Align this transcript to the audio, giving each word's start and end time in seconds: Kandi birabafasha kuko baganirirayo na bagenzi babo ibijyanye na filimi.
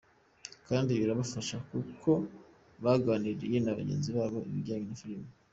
Kandi 0.67 0.91
birabafasha 0.99 1.55
kuko 1.69 2.11
baganirirayo 2.83 3.59
na 3.63 3.77
bagenzi 3.79 4.09
babo 4.17 4.37
ibijyanye 4.49 4.85
na 4.89 4.99
filimi. 5.01 5.29